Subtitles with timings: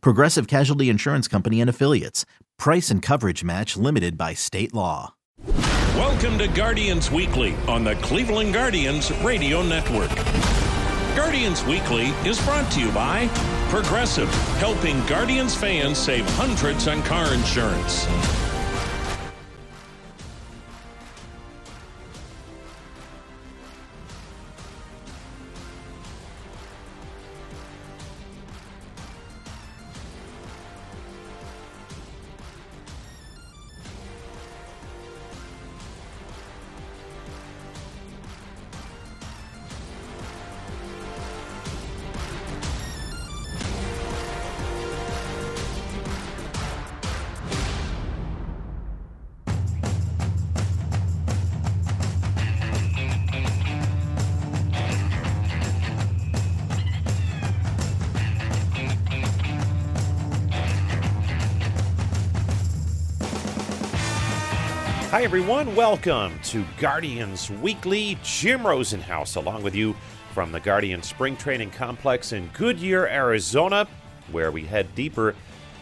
[0.00, 2.24] Progressive Casualty Insurance Company and Affiliates.
[2.58, 5.14] Price and coverage match limited by state law.
[5.94, 10.10] Welcome to Guardians Weekly on the Cleveland Guardians Radio Network.
[11.16, 13.28] Guardians Weekly is brought to you by
[13.68, 18.06] Progressive, helping Guardians fans save hundreds on car insurance.
[65.14, 65.76] Hi, everyone.
[65.76, 68.18] Welcome to Guardians Weekly.
[68.24, 69.94] Jim Rosenhaus along with you
[70.32, 73.86] from the Guardian Spring Training Complex in Goodyear, Arizona,
[74.32, 75.36] where we head deeper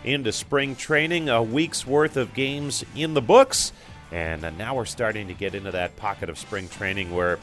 [0.05, 1.31] into spring training.
[1.31, 3.73] A week's worth of games in the books.
[4.11, 7.39] And now we're starting to get into that pocket of spring training where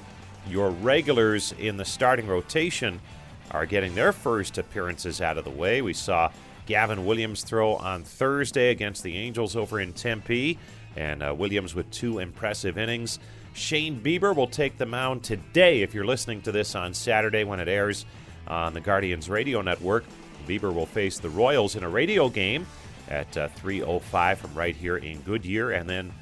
[0.48, 3.02] your regulars in the starting rotation
[3.50, 5.82] are getting their first appearances out of the way.
[5.82, 6.30] We saw
[6.68, 10.60] Gavin Williams throw on Thursday against the Angels over in Tempe
[10.96, 13.20] and uh, Williams with two impressive innings.
[13.54, 15.82] Shane Bieber will take the mound today.
[15.82, 18.06] If you're listening to this on Saturday when it airs
[18.48, 20.06] on the Guardians radio network,
[20.48, 22.66] Bieber will face the Royals in a radio game
[23.10, 26.14] at uh, 3:05 from right here in Goodyear, and then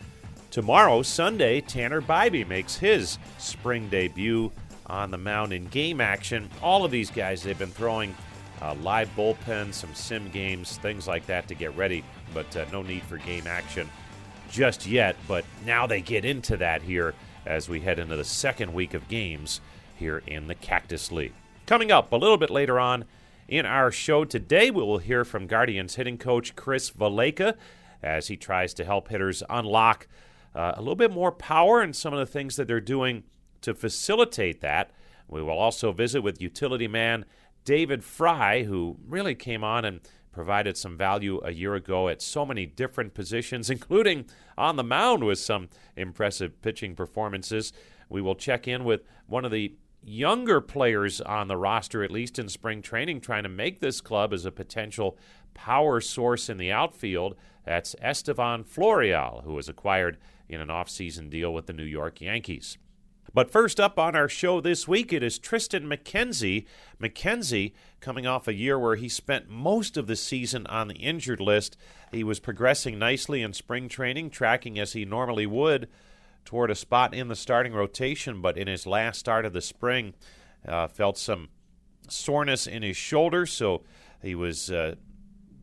[0.52, 4.52] tomorrow, Sunday, Tanner Bibee makes his spring debut
[4.88, 6.50] on the mound in game action.
[6.62, 8.16] All of these guys, they've been throwing
[8.62, 12.82] uh, live bullpen, some sim games, things like that to get ready, but uh, no
[12.82, 13.90] need for game action
[14.50, 17.14] just yet, but now they get into that here
[17.46, 19.62] as we head into the second week of games
[19.96, 21.34] here in the Cactus League.
[21.66, 23.06] Coming up a little bit later on
[23.48, 27.56] in our show today, we will hear from Guardians hitting coach Chris Valaika
[28.04, 30.08] as he tries to help hitters unlock
[30.54, 33.24] uh, a little bit more power and some of the things that they're doing
[33.62, 34.92] to facilitate that.
[35.28, 37.26] We will also visit with utility man
[37.66, 40.00] David Fry, who really came on and
[40.38, 44.26] provided some value a year ago at so many different positions, including
[44.56, 47.74] on the mound with some impressive pitching performances.
[48.08, 52.38] We will check in with one of the younger players on the roster, at least
[52.38, 55.18] in spring training, trying to make this club as a potential
[55.56, 57.36] power source in the outfield.
[57.66, 62.78] That's Estevan Florial, who was acquired in an offseason deal with the New York Yankees.
[63.38, 66.66] But first up on our show this week, it is Triston McKenzie.
[67.00, 71.40] McKenzie, coming off a year where he spent most of the season on the injured
[71.40, 71.78] list,
[72.12, 75.88] he was progressing nicely in spring training, tracking as he normally would
[76.46, 78.42] toward a spot in the starting rotation.
[78.42, 80.16] But in his last start of the spring,
[80.68, 81.50] uh, felt some
[82.10, 83.84] soreness in his shoulder, so
[84.20, 84.96] he was uh,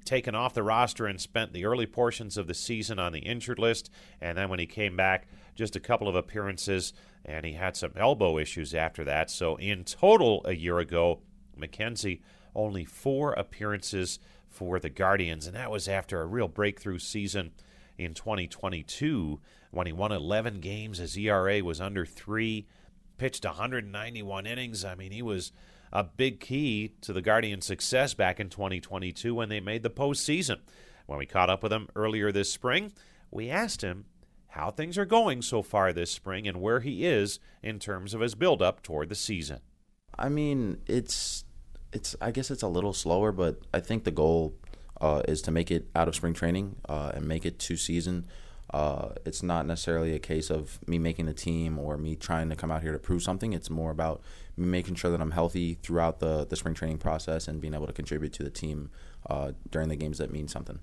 [0.05, 3.59] taken off the roster and spent the early portions of the season on the injured
[3.59, 3.91] list.
[4.21, 6.93] And then when he came back, just a couple of appearances,
[7.25, 9.31] and he had some elbow issues after that.
[9.31, 11.21] So, in total, a year ago,
[11.59, 12.21] McKenzie
[12.55, 17.53] only four appearances for the Guardians, and that was after a real breakthrough season
[17.99, 20.99] in 2022 when he won 11 games.
[20.99, 22.67] His ERA was under three,
[23.19, 24.85] pitched 191 innings.
[24.85, 25.53] I mean, he was
[25.95, 30.59] a big key to the Guardians' success back in 2022 when they made the postseason.
[31.07, 32.93] When we caught up with him earlier this spring,
[33.31, 34.07] we asked him
[34.49, 38.21] how things are going so far this spring and where he is in terms of
[38.21, 39.61] his build-up toward the season.
[40.19, 41.45] I mean, it's
[41.93, 44.55] it's I guess it's a little slower, but I think the goal
[45.01, 48.27] uh, is to make it out of spring training uh, and make it to season.
[48.71, 52.57] Uh, it's not necessarily a case of me making the team or me trying to
[52.57, 53.53] come out here to prove something.
[53.53, 54.23] It's more about
[54.57, 57.87] me making sure that I'm healthy throughout the, the spring training process and being able
[57.87, 58.91] to contribute to the team
[59.29, 60.81] uh, during the games that mean something.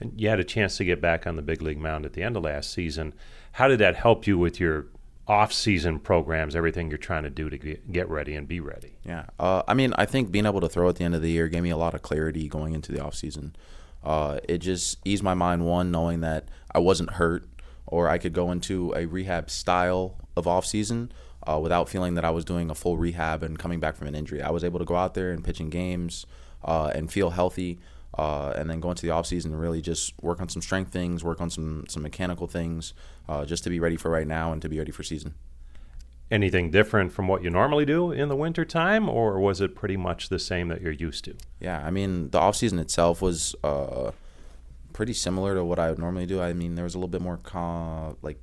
[0.00, 2.22] And you had a chance to get back on the big league mound at the
[2.22, 3.12] end of last season.
[3.52, 4.86] How did that help you with your
[5.28, 8.96] off-season programs, everything you're trying to do to get ready and be ready?
[9.04, 11.30] Yeah, uh, I mean, I think being able to throw at the end of the
[11.30, 13.54] year gave me a lot of clarity going into the off-season.
[14.02, 17.48] Uh, it just eased my mind one knowing that I wasn't hurt
[17.86, 21.12] or I could go into a rehab style of off season
[21.46, 24.14] uh, without feeling that I was doing a full rehab and coming back from an
[24.14, 24.42] injury.
[24.42, 26.26] I was able to go out there and pitch in games
[26.64, 27.78] uh, and feel healthy.
[28.18, 30.90] Uh, and then go into the off season and really just work on some strength
[30.90, 32.92] things, work on some some mechanical things,
[33.28, 35.32] uh, just to be ready for right now and to be ready for season.
[36.30, 40.28] Anything different from what you normally do in the wintertime, or was it pretty much
[40.28, 41.34] the same that you're used to?
[41.58, 44.12] Yeah, I mean the off season itself was uh,
[44.92, 46.40] pretty similar to what I would normally do.
[46.40, 48.38] I mean there was a little bit more con- like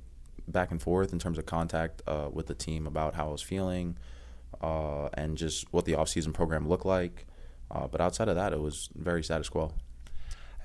[0.46, 3.42] back and forth in terms of contact uh, with the team about how I was
[3.42, 3.96] feeling
[4.62, 7.26] uh, and just what the off season program looked like.
[7.70, 9.72] Uh, but outside of that, it was very status quo.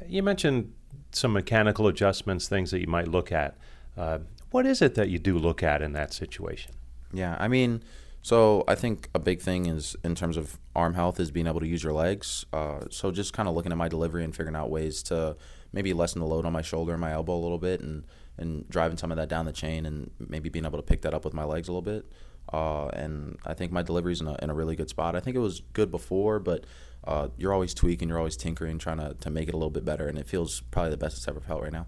[0.08, 0.74] You mentioned
[1.12, 3.58] some mechanical adjustments, things that you might look at.
[3.98, 4.20] Uh,
[4.52, 6.74] what is it that you do look at in that situation?
[7.14, 7.84] Yeah, I mean,
[8.22, 11.60] so I think a big thing is in terms of arm health is being able
[11.60, 12.46] to use your legs.
[12.52, 15.38] Uh, so just kind of looking at my delivery and figuring out ways to
[15.72, 18.04] maybe lessen the load on my shoulder and my elbow a little bit, and
[18.38, 21.14] and driving some of that down the chain, and maybe being able to pick that
[21.14, 22.06] up with my legs a little bit.
[22.52, 25.16] Uh, and I think my delivery's in a, in a really good spot.
[25.16, 26.66] I think it was good before, but
[27.06, 29.86] uh, you're always tweaking, you're always tinkering, trying to, to make it a little bit
[29.86, 31.88] better, and it feels probably the best it's ever felt right now.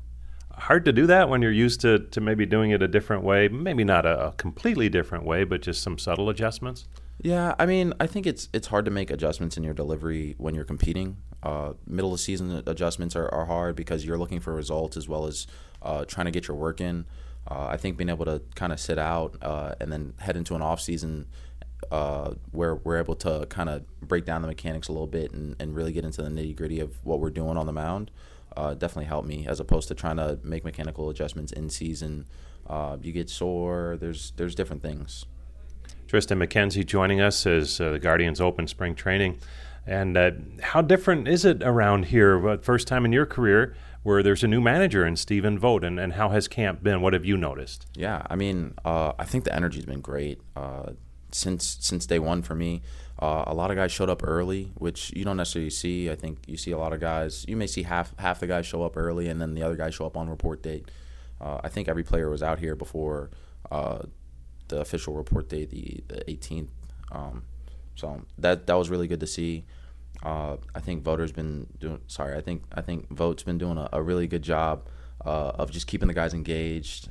[0.57, 3.47] Hard to do that when you're used to, to maybe doing it a different way,
[3.47, 6.87] maybe not a, a completely different way, but just some subtle adjustments.
[7.21, 10.53] Yeah, I mean, I think it's it's hard to make adjustments in your delivery when
[10.53, 11.17] you're competing.
[11.41, 15.25] Uh, middle of season adjustments are, are hard because you're looking for results as well
[15.25, 15.47] as
[15.81, 17.05] uh, trying to get your work in.
[17.49, 20.55] Uh, I think being able to kind of sit out uh, and then head into
[20.55, 21.27] an off season
[21.91, 25.55] uh, where we're able to kind of break down the mechanics a little bit and,
[25.59, 28.11] and really get into the nitty gritty of what we're doing on the mound
[28.55, 32.25] uh, definitely helped me as opposed to trying to make mechanical adjustments in season.
[32.67, 33.97] Uh, you get sore.
[33.99, 35.25] There's there's different things.
[36.07, 39.39] Triston McKenzie joining us as uh, the Guardians Open Spring Training.
[39.87, 40.31] And uh,
[40.61, 42.57] how different is it around here?
[42.59, 43.75] First time in your career
[44.05, 47.01] where there's a new manager in Stephen Vogt, and, and how has camp been?
[47.01, 47.87] What have you noticed?
[47.95, 50.91] Yeah, I mean, uh, I think the energy's been great uh,
[51.31, 52.83] since since day one for me.
[53.17, 56.09] Uh, a lot of guys showed up early, which you don't necessarily see.
[56.09, 57.45] I think you see a lot of guys.
[57.47, 59.95] You may see half half the guys show up early, and then the other guys
[59.95, 60.91] show up on report date.
[61.39, 63.29] Uh, I think every player was out here before
[63.71, 63.99] uh,
[64.67, 66.69] the official report date, the, the 18th.
[67.11, 67.43] Um,
[67.95, 69.65] so that that was really good to see.
[70.21, 72.01] Uh, I think Vogt's been doing.
[72.07, 74.87] Sorry, I think I think Vogt's been doing a, a really good job
[75.25, 77.09] uh, of just keeping the guys engaged.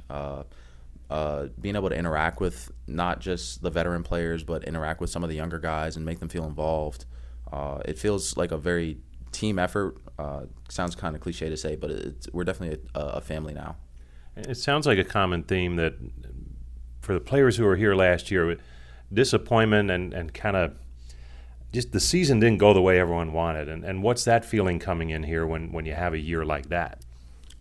[1.10, 5.22] Uh, being able to interact with not just the veteran players, but interact with some
[5.22, 7.04] of the younger guys and make them feel involved.
[7.52, 8.96] Uh, it feels like a very
[9.30, 9.98] team effort.
[10.18, 11.90] Uh, sounds kind of cliche to say, but
[12.32, 13.76] we're definitely a, a, family now.
[14.36, 15.94] It sounds like a common theme that
[17.02, 18.56] for the players who were here last year,
[19.12, 20.74] disappointment and, and kind of
[21.72, 23.68] just the season didn't go the way everyone wanted.
[23.68, 26.68] And, and what's that feeling coming in here when, when you have a year like
[26.68, 27.03] that?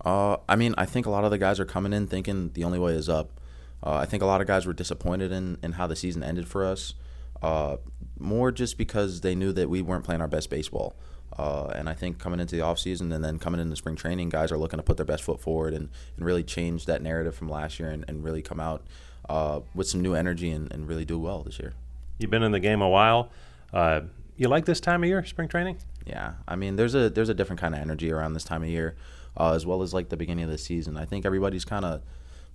[0.05, 2.63] Uh, I mean, I think a lot of the guys are coming in thinking the
[2.63, 3.39] only way is up.
[3.81, 6.47] Uh, I think a lot of guys were disappointed in, in how the season ended
[6.47, 6.93] for us,
[7.41, 7.77] uh,
[8.17, 10.95] more just because they knew that we weren't playing our best baseball.
[11.37, 14.51] Uh, and I think coming into the offseason and then coming into spring training, guys
[14.51, 17.49] are looking to put their best foot forward and, and really change that narrative from
[17.49, 18.85] last year and, and really come out
[19.29, 21.73] uh, with some new energy and, and, really do well this year.
[22.19, 23.31] You've been in the game a while.
[23.71, 24.01] Uh,
[24.35, 25.77] you like this time of year, spring training?
[26.05, 28.69] Yeah, I mean, there's a there's a different kind of energy around this time of
[28.69, 28.95] year
[29.37, 30.97] uh, as well as like the beginning of the season.
[30.97, 32.01] I think everybody's kind of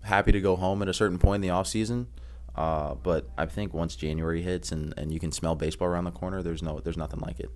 [0.02, 2.08] happy to go home at a certain point in the off season.
[2.54, 6.11] Uh, but I think once January hits and, and you can smell baseball around the
[6.11, 7.50] corner, there's no there's nothing like it.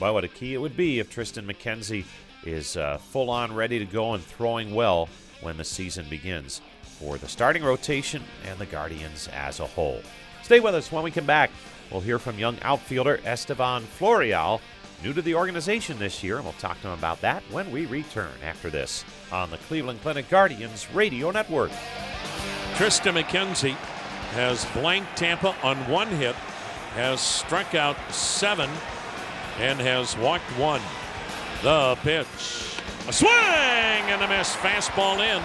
[0.00, 2.04] Well, what a key it would be if Triston McKenzie
[2.44, 5.08] is uh, full on ready to go and throwing well
[5.42, 10.00] when the season begins for the starting rotation and the Guardians as a whole.
[10.42, 11.50] Stay with us when we come back.
[11.90, 14.60] We'll hear from young outfielder Estevan Florial
[15.02, 17.86] new to the organization this year, and we'll talk to him about that when we
[17.86, 21.70] return after this on the Cleveland Clinic Guardians Radio Network.
[22.74, 23.76] Triston McKenzie
[24.32, 26.34] has blanked Tampa on one hit,
[26.94, 28.70] has struck out seven,
[29.58, 30.82] and has walked one.
[31.62, 32.80] The pitch.
[33.08, 34.54] A swing and a miss.
[34.56, 35.42] Fastball in.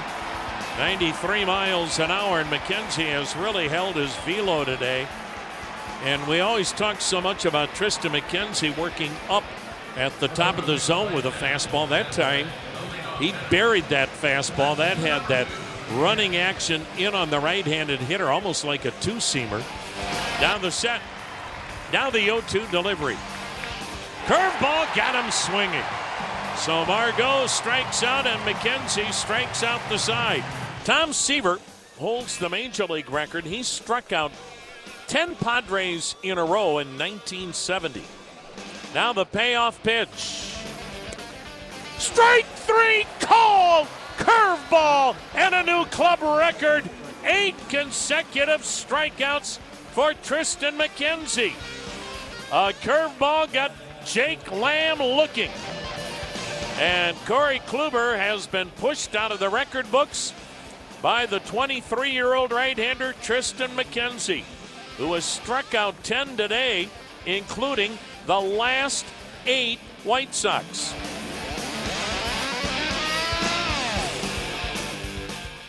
[0.78, 5.08] 93 miles an hour, and McKenzie has really held his velo today.
[6.04, 9.44] And we always talk so much about Triston McKenzie working up
[9.96, 11.88] at the top of the zone with a fastball.
[11.90, 12.48] That time,
[13.20, 14.78] he buried that fastball.
[14.78, 15.48] That had that
[15.94, 19.64] running action in on the right handed hitter, almost like a two seamer.
[20.40, 21.02] Down the set.
[21.92, 23.18] Now the 0 2 delivery.
[24.26, 25.84] Curveball got him swinging.
[26.58, 30.44] So Margot strikes out and McKenzie strikes out the side.
[30.86, 31.60] Tom Seaver
[31.98, 33.46] holds the major league record.
[33.46, 34.32] He struck out
[35.08, 38.04] 10 Padres in a row in 1970.
[38.94, 40.54] Now the payoff pitch.
[41.98, 46.90] Strike three, call, curveball, and a new club record.
[47.24, 49.58] Eight consecutive strikeouts
[49.92, 51.54] for Triston McKenzie.
[52.52, 53.72] A curveball got
[54.06, 55.52] Jake Lamb looking.
[56.80, 60.34] And Corey Kluber has been pushed out of the record books
[61.02, 64.44] by the 23 year old right hander Triston McKenzie,
[64.98, 66.90] who has struck out 10 today,
[67.26, 69.06] including the last
[69.46, 70.94] eight White Sox.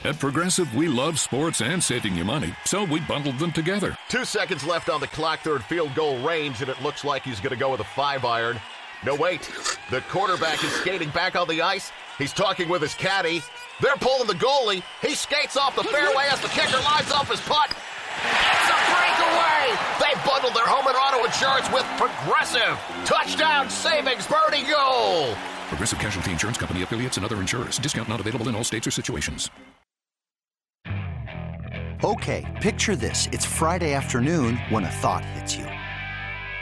[0.04, 3.96] At Progressive, we love sports and saving you money, so we bundled them together.
[4.10, 7.40] Two seconds left on the clock, third field goal range, and it looks like he's
[7.40, 8.60] going to go with a five iron.
[9.06, 9.50] No, wait.
[9.90, 11.90] The quarterback is skating back on the ice.
[12.18, 13.42] He's talking with his caddy.
[13.80, 14.82] They're pulling the goalie.
[15.00, 17.70] He skates off the fairway as the kicker lines off his putt.
[17.70, 19.76] It's a breakaway!
[19.98, 22.78] They bundled their home and auto insurance with Progressive.
[23.04, 25.34] Touchdown savings, birdie goal!
[25.68, 27.78] Progressive Casualty Insurance Company affiliates and other insurers.
[27.78, 29.50] Discount not available in all states or situations.
[32.04, 33.28] Okay, picture this.
[33.32, 35.64] It's Friday afternoon when a thought hits you.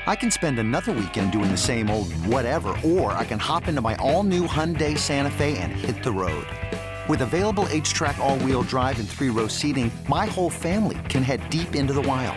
[0.07, 3.81] I can spend another weekend doing the same old whatever, or I can hop into
[3.81, 6.47] my all new Hyundai Santa Fe and hit the road.
[7.09, 11.49] With available HTRAC, all wheel drive, and three row seating, my whole family can head
[11.51, 12.37] deep into the wild.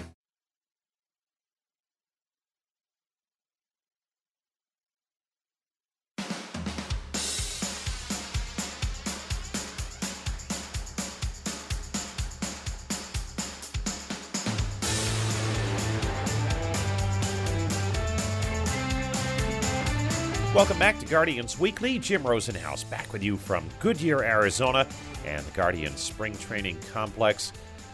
[20.61, 21.97] Welcome back to Guardians Weekly.
[21.97, 24.85] Jim Rosenhaus back with you from Goodyear, Arizona,
[25.25, 27.51] and the Guardians Spring Training Complex.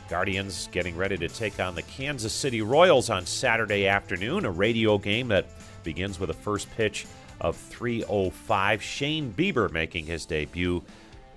[0.09, 4.97] Guardians getting ready to take on the Kansas City Royals on Saturday afternoon, a radio
[4.97, 5.45] game that
[5.83, 7.07] begins with a first pitch
[7.39, 8.81] of 3:05.
[8.81, 10.83] Shane Bieber making his debut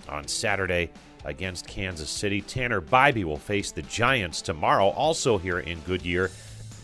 [0.09, 0.91] on Saturday
[1.25, 2.41] against Kansas City.
[2.41, 6.33] Tanner Bibee will face the Giants tomorrow, also here in Goodyear,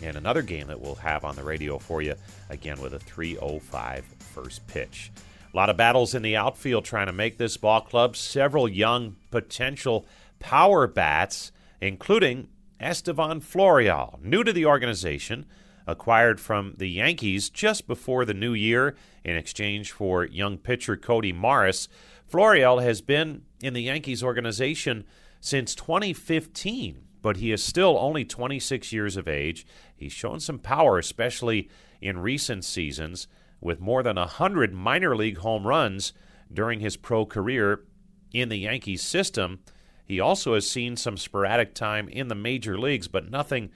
[0.01, 2.15] and another game that we'll have on the radio for you
[2.49, 5.11] again with a 3:05 first pitch.
[5.53, 8.15] A lot of battles in the outfield trying to make this ball club.
[8.15, 10.05] Several young potential
[10.39, 11.51] power bats,
[11.81, 12.49] including
[12.79, 15.45] Estevan Florial, new to the organization,
[15.87, 21.31] acquired from the Yankees just before the new year in exchange for young pitcher Cody
[21.31, 21.87] Morris.
[22.29, 25.05] Florial has been in the Yankees organization
[25.39, 29.67] since 2015, but he is still only 26 years of age.
[29.93, 31.67] He's shown some power, especially
[31.99, 33.27] in recent seasons
[33.59, 36.13] with more than 100 minor league home runs
[36.53, 37.83] during his pro career
[38.31, 39.59] in the Yankees system.
[40.05, 43.71] He also has seen some sporadic time in the major leagues, but nothing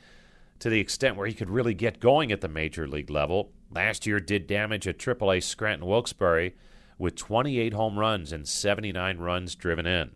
[0.60, 3.52] to the extent where he could really get going at the major league level.
[3.70, 6.54] Last year did damage at AAA Scranton Wilkes-Barre
[6.98, 10.12] with 28 home runs and 79 runs driven in.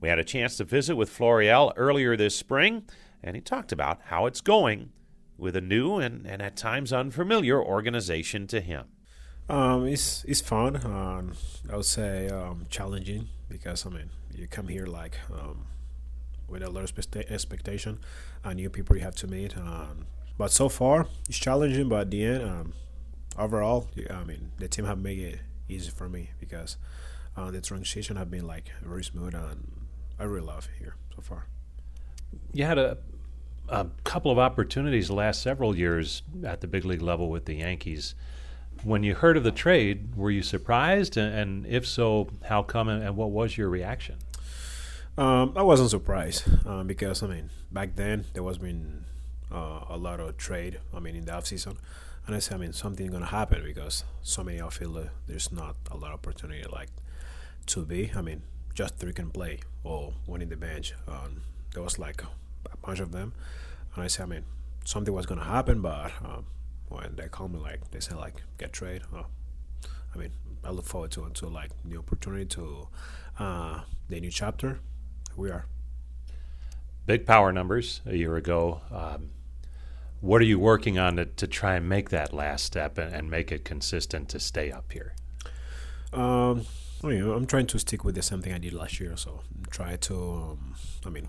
[0.00, 2.84] We had a chance to visit with Florial earlier this spring,
[3.22, 4.90] and he talked about how it's going
[5.36, 8.86] with a new and, and at times unfamiliar organization to him.
[9.48, 10.76] Um, it's it's fun.
[10.76, 11.32] Um,
[11.72, 15.64] I would say um, challenging because I mean you come here like um,
[16.48, 17.98] with a lot of expectation
[18.44, 19.56] and new people you have to meet.
[19.56, 21.88] Um, but so far it's challenging.
[21.88, 22.72] But at the end, um,
[23.38, 26.76] overall, I mean the team have made it easy for me because
[27.34, 29.77] uh, the transition have been like very smooth and
[30.18, 31.46] I really love it here so far.
[32.52, 32.98] You had a
[33.68, 37.56] a couple of opportunities the last several years at the big league level with the
[37.56, 38.14] Yankees
[38.84, 41.16] when you heard of the trade, were you surprised?
[41.16, 44.16] And, if so, how come and what was your reaction?
[45.16, 49.04] Um, I wasn't surprised um, because I mean back then there was been
[49.52, 50.78] uh, a lot of trade.
[50.94, 51.76] I mean in the off season,
[52.24, 55.96] and I said I mean something's gonna happen because so many outfielder there's not a
[55.96, 56.90] lot of opportunity like
[57.66, 58.12] to be.
[58.14, 58.42] I mean
[58.78, 60.94] just three can play or one in the bench.
[61.08, 61.42] Um,
[61.74, 63.32] there was like a bunch of them,
[63.92, 64.44] and I said I mean
[64.84, 66.46] something was gonna happen, but um,
[66.88, 69.02] when they call me like they say like get trade.
[69.12, 69.26] Oh,
[70.14, 70.30] I mean,
[70.62, 72.86] I look forward to until like new opportunity to
[73.40, 74.78] uh, the new chapter.
[75.36, 75.66] We are
[77.04, 78.80] big power numbers a year ago.
[78.92, 79.30] Um,
[80.20, 83.28] what are you working on to, to try and make that last step and, and
[83.28, 85.14] make it consistent to stay up here?
[86.12, 86.64] Um,
[87.02, 89.16] I mean, I'm trying to stick with the same thing I did last year.
[89.16, 89.40] So
[89.70, 90.74] try to, um,
[91.06, 91.28] I mean,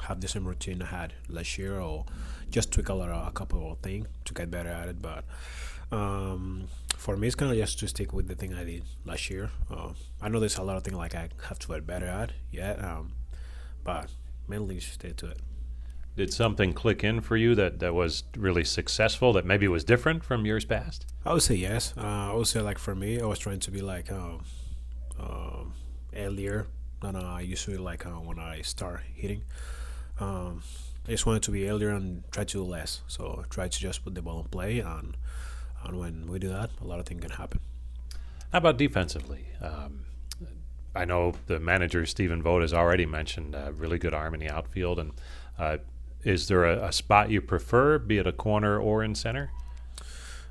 [0.00, 2.06] have the same routine I had last year, or
[2.50, 5.02] just tweak a, lot a couple of things to get better at it.
[5.02, 5.24] But
[5.92, 9.28] um, for me, it's kind of just to stick with the thing I did last
[9.28, 9.50] year.
[9.70, 9.90] Uh,
[10.22, 12.82] I know there's a lot of things like I have to get better at yet,
[12.82, 13.12] um,
[13.84, 14.08] but
[14.48, 15.40] mainly just stay to it.
[16.16, 20.24] Did something click in for you that, that was really successful that maybe was different
[20.24, 21.06] from years past?
[21.24, 21.94] I would say yes.
[21.96, 24.38] Uh, I would say like for me, I was trying to be like uh,
[25.18, 25.64] uh,
[26.16, 26.66] earlier
[27.00, 29.42] than I usually like uh, when I start hitting.
[30.20, 30.62] Um,
[31.06, 33.02] I just wanted to be earlier and try to do less.
[33.08, 35.16] So try to just put the ball in play, and
[35.84, 37.60] and when we do that, a lot of things can happen.
[38.52, 39.46] How about defensively?
[39.60, 40.06] Um,
[40.94, 44.50] I know the manager Stephen Vogt has already mentioned a really good arm in the
[44.50, 45.12] outfield, and
[45.58, 45.78] uh,
[46.24, 49.50] is there a, a, spot you prefer, be it a corner or in center?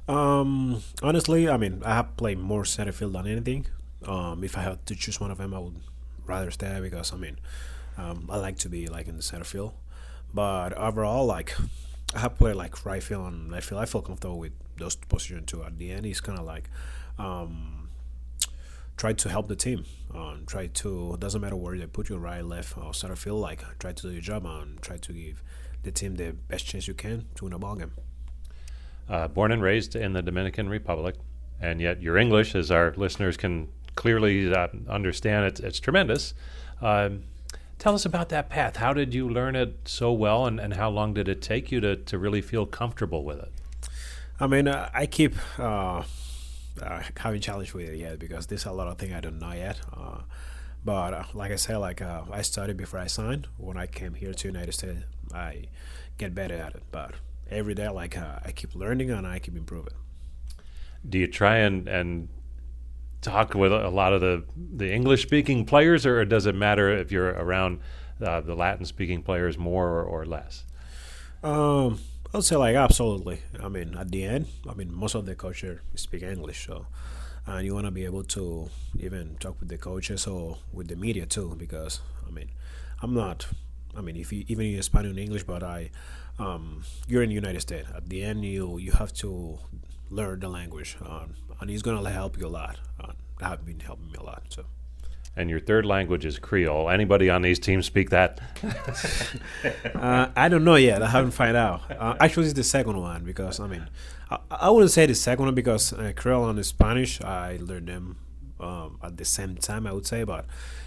[0.07, 3.65] Um, honestly, I mean, I have played more center field than anything.
[4.05, 5.81] Um, if I had to choose one of them, I would
[6.25, 7.39] rather stay because I mean,
[7.97, 9.73] um, I like to be like in the center field.
[10.33, 11.55] But overall, like
[12.15, 13.81] I have played like right field and left field.
[13.81, 15.63] I feel comfortable with those positions too.
[15.63, 16.69] At the end, it's kind of like
[17.17, 17.89] um,
[18.95, 19.85] try to help the team.
[20.13, 23.39] Um, try to doesn't matter where they put you, right, left, or center field.
[23.39, 25.43] Like try to do your job and try to give
[25.83, 27.91] the team the best chance you can to win a ball game.
[29.09, 31.15] Uh, born and raised in the Dominican Republic,
[31.61, 36.33] and yet your English, as our listeners can clearly uh, understand, it's, it's tremendous.
[36.81, 37.23] Um,
[37.79, 38.77] tell us about that path.
[38.77, 41.81] How did you learn it so well, and, and how long did it take you
[41.81, 43.51] to, to really feel comfortable with it?
[44.39, 46.03] I mean, uh, I keep uh,
[46.81, 49.51] uh, having challenge with it yet because there's a lot of things I don't know
[49.51, 49.81] yet.
[49.91, 50.19] Uh,
[50.85, 53.47] but uh, like I said, like uh, I studied before I signed.
[53.57, 55.01] When I came here to United States,
[55.33, 55.65] I
[56.19, 56.83] get better at it.
[56.91, 57.15] But
[57.49, 59.95] every day, like I keep learning and I keep improving.
[61.07, 62.29] Do you try and and
[63.27, 67.11] talk with a lot of the the English speaking players, or does it matter if
[67.11, 67.79] you're around
[68.19, 70.65] the Latin speaking players more or, or less?
[71.43, 71.99] Um,
[72.33, 73.41] I would say like absolutely.
[73.61, 76.87] I mean, at the end, I mean, most of the coaches speak English, so
[77.45, 78.69] and you want to be able to
[78.99, 82.49] even talk with the coaches or with the media too, because I mean,
[83.01, 83.47] I'm not.
[83.95, 85.89] I mean, if you even you Spanish and English, but I,
[86.37, 87.87] um, you're in the United States.
[87.95, 89.59] At the end, you you have to
[90.09, 91.25] learn the language, uh,
[91.61, 92.77] and it's gonna help you a lot.
[92.99, 94.43] Uh, have been helping me a lot.
[94.49, 94.65] So
[95.37, 96.89] and your third language is Creole.
[96.89, 98.41] Anybody on these teams speak that?
[99.95, 101.03] uh, I don't know yet.
[101.03, 101.81] I haven't found out.
[101.91, 103.87] Uh, actually, it's the second one because I mean,
[104.31, 108.17] I, I wouldn't say the second one because uh, Creole and Spanish I learned them
[108.59, 109.85] um, at the same time.
[109.85, 110.45] I would say, but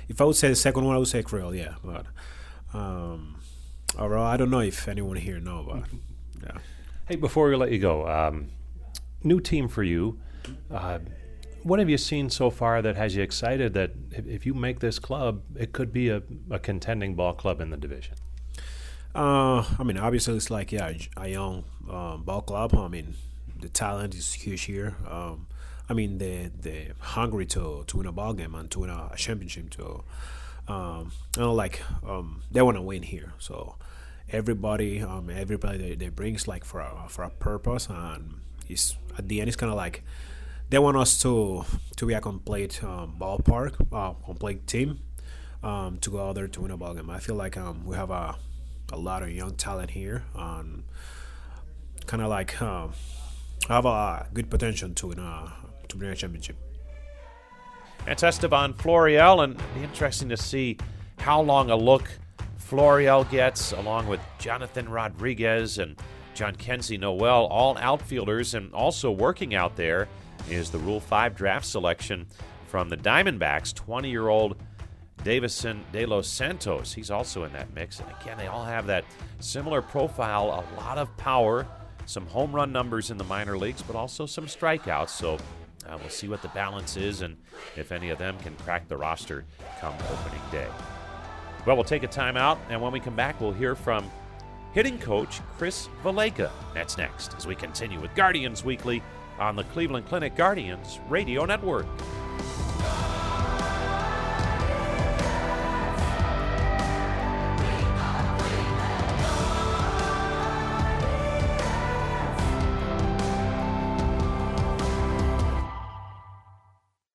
[0.08, 1.54] if I would say the second one, I would say Creole.
[1.54, 2.06] Yeah, but
[2.74, 3.36] um,
[3.96, 5.64] overall, I don't know if anyone here know.
[5.68, 5.84] But
[6.42, 6.58] yeah.
[7.06, 8.48] Hey, before we let you go, um,
[9.22, 10.18] new team for you.
[10.68, 10.98] Uh,
[11.62, 14.98] what have you seen so far that has you excited that if, you make this
[14.98, 18.14] club, it could be a, a contending ball club in the division?
[19.14, 22.74] Uh, I mean, obviously, it's like yeah, a young um, ball club.
[22.74, 23.14] I mean,
[23.60, 24.96] the talent is huge here.
[25.08, 25.46] Um,
[25.88, 29.10] I mean, they they hungry to to win a ball game and to win a,
[29.12, 29.70] a championship.
[29.70, 30.04] To
[30.68, 33.32] um, you know, like um, they want to win here.
[33.40, 33.74] So
[34.30, 38.34] everybody, um, everybody they, they brings like for a, for a purpose, and
[38.68, 40.04] it's at the end, it's kind of like
[40.70, 41.64] they want us to
[41.96, 45.00] to be a complete um, ballpark, uh, complete team,
[45.62, 47.10] um, to go out there to win a ball game.
[47.10, 48.36] I feel like um, we have a
[48.92, 50.84] a lot of young talent here, um,
[52.06, 52.92] kind of like um,
[53.68, 55.52] have a good potential to win a
[55.88, 56.56] to win a championship.
[58.06, 60.78] It's Estevan Florial, and interesting to see
[61.18, 62.08] how long a look
[62.58, 65.96] Florial gets, along with Jhonathan Rodriguez and
[66.34, 70.08] Jhonkensy Noel, all outfielders, and also working out there
[70.48, 72.26] is the Rule 5 draft selection
[72.68, 74.56] from the Diamondbacks, 20 year old
[75.24, 76.92] Davison De Los Santos.
[76.92, 78.00] He's also in that mix.
[78.00, 79.04] And again, they all have that
[79.40, 81.66] similar profile, a lot of power,
[82.06, 85.10] some home run numbers in the minor leagues, but also some strikeouts.
[85.10, 85.34] So
[85.88, 87.36] uh, we'll see what the balance is and
[87.76, 89.44] if any of them can crack the roster
[89.80, 90.68] come opening day.
[91.66, 94.10] Well, we'll take a timeout, and when we come back, we'll hear from
[94.72, 96.50] hitting coach Chris Valaika.
[96.72, 99.02] That's next as we continue with Guardians Weekly
[99.40, 101.86] on the Cleveland Clinic Guardians Radio Network.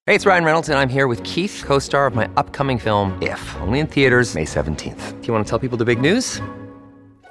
[0.08, 3.18] Hey, it's Ryan Reynolds, and I'm here with Keith, co star of my upcoming film,
[3.24, 5.20] If, only in theaters, May 17th.
[5.20, 6.42] Do you want to tell people the big news?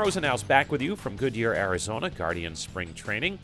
[0.00, 3.38] Rosenhaus back with you from Goodyear, Arizona, Guardians Spring Training,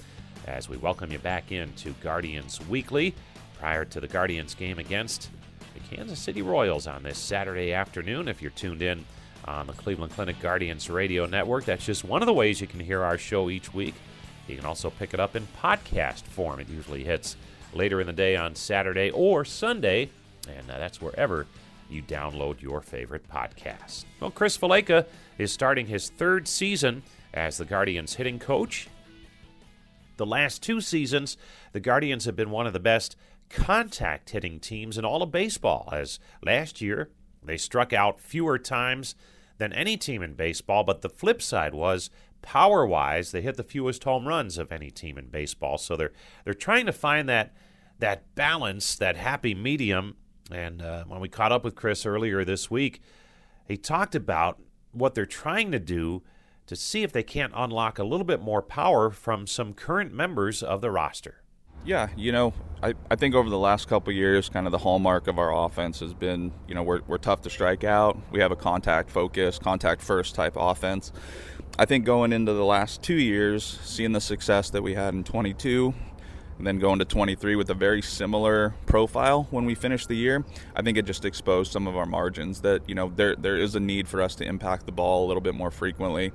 [0.47, 3.15] as we welcome you back into Guardians Weekly
[3.59, 5.29] prior to the Guardians game against
[5.75, 8.27] the Kansas City Royals on this Saturday afternoon.
[8.27, 9.05] If you're tuned in
[9.45, 12.81] on the Cleveland Clinic Guardians Radio Network, that's just one of the ways you can
[12.81, 13.95] hear our show each week.
[14.49, 16.59] You can also pick it up in podcast form.
[16.59, 17.37] It usually hits
[17.75, 20.09] later in the day on Saturday or Sunday,
[20.49, 21.47] and uh, that's wherever
[21.91, 24.07] you download your favorite podcast.
[24.21, 25.05] Well, Chris Valaika
[25.39, 27.03] is starting his third season
[27.35, 28.89] as the Guardians hitting coach.
[30.17, 31.37] The last two seasons,
[31.73, 33.17] the Guardians have been one of the best
[33.51, 37.11] contact hitting teams in all of baseball, as last year
[37.43, 39.15] they struck out fewer times
[39.59, 42.11] than any team in baseball, but the flip side was
[42.43, 45.79] power wise, they hit the fewest home runs of any team in baseball.
[45.79, 46.13] So they're
[46.45, 47.53] they're trying to find that
[47.99, 50.17] that balance, that happy medium
[50.51, 53.01] and uh, when we caught up with Chris earlier this week,
[53.67, 54.61] he talked about
[54.97, 56.23] what they're trying to do
[56.67, 60.63] to see if they can't unlock a little bit more power from some current members
[60.63, 61.43] of the roster.
[61.85, 65.29] Yeah, you know, I, I think over the last couple years, kind of the hallmark
[65.29, 68.19] of our offense has been, you know, we're, we're tough to strike out.
[68.33, 71.13] We have a contact focus, contact first type offense.
[71.79, 75.23] I think going into the last two years, seeing the success that we had in
[75.23, 75.95] 22,
[76.59, 80.45] and then going to 23 with a very similar profile when we finish the year,
[80.75, 83.75] I think it just exposed some of our margins that, you know, there there is
[83.75, 86.33] a need for us to impact the ball a little bit more frequently.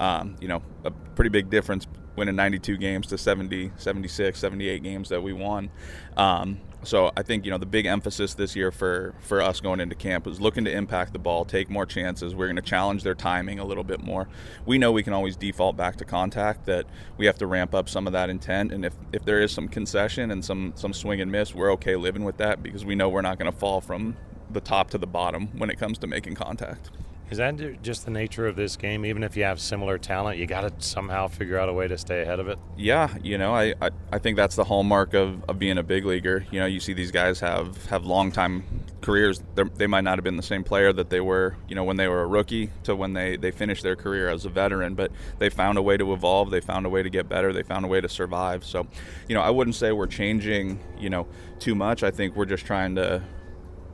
[0.00, 5.08] Um, you know, a pretty big difference winning 92 games to 70, 76, 78 games
[5.08, 5.70] that we won.
[6.16, 9.80] Um, so I think you know the big emphasis this year for for us going
[9.80, 12.34] into camp was looking to impact the ball, take more chances.
[12.34, 14.28] We're going to challenge their timing a little bit more.
[14.66, 16.66] We know we can always default back to contact.
[16.66, 19.52] That we have to ramp up some of that intent, and if if there is
[19.52, 22.94] some concession and some some swing and miss, we're okay living with that because we
[22.94, 24.16] know we're not going to fall from
[24.50, 26.90] the top to the bottom when it comes to making contact.
[27.30, 29.06] Is that just the nature of this game?
[29.06, 31.96] Even if you have similar talent, you got to somehow figure out a way to
[31.96, 32.58] stay ahead of it.
[32.76, 36.04] Yeah, you know, I, I, I, think that's the hallmark of, of being a big
[36.04, 36.44] leaguer.
[36.50, 38.64] You know, you see these guys have have long time
[39.00, 39.42] careers.
[39.54, 41.96] They're, they might not have been the same player that they were, you know, when
[41.96, 44.94] they were a rookie to when they they finished their career as a veteran.
[44.94, 46.50] But they found a way to evolve.
[46.50, 47.52] They found a way to get better.
[47.52, 48.64] They found a way to survive.
[48.64, 48.86] So,
[49.28, 51.26] you know, I wouldn't say we're changing, you know,
[51.58, 52.02] too much.
[52.02, 53.22] I think we're just trying to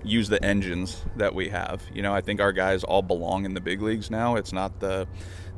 [0.04, 1.82] use the engines that we have.
[1.92, 4.36] You know, I think our guys all belong in the big leagues now.
[4.36, 5.06] It's not the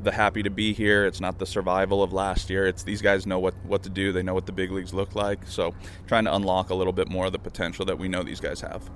[0.03, 1.05] the happy to be here.
[1.05, 2.65] It's not the survival of last year.
[2.65, 4.11] It's these guys know what what to do.
[4.11, 5.45] They know what the big leagues look like.
[5.45, 5.73] So,
[6.07, 8.61] trying to unlock a little bit more of the potential that we know these guys
[8.61, 8.89] have.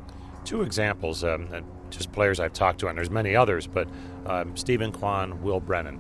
[0.44, 1.48] Two examples, um,
[1.90, 3.88] just players I've talked to, and there's many others, but
[4.28, 6.00] um, Steven Kwan, Will Brennan,